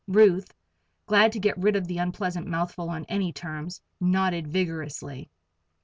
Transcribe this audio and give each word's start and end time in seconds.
Ruth, 0.07 0.55
glad 1.05 1.31
to 1.33 1.39
get 1.39 1.59
rid 1.59 1.75
of 1.75 1.85
the 1.87 1.99
unpleasant 1.99 2.47
mouthful 2.47 2.89
on 2.89 3.05
any 3.07 3.31
terms, 3.31 3.83
nodded 3.99 4.47
vigorously. 4.47 5.29